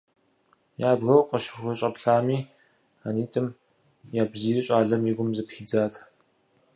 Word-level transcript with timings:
Ябгэу 0.91 1.21
къыщыхущӏэплъами 1.29 2.39
а 3.05 3.07
нитӏым 3.15 3.47
я 4.21 4.23
бзийр 4.31 4.57
щӏалэм 4.65 5.03
и 5.09 5.11
гум 5.17 5.29
зэпхидзат. 5.37 5.93